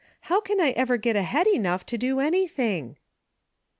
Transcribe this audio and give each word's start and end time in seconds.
How 0.33 0.41
can 0.41 0.59
I 0.59 0.71
ever 0.71 0.97
get 0.97 1.15
ahead 1.15 1.45
enough 1.45 1.85
to 1.85 1.95
do 1.95 2.19
anything 2.19 2.97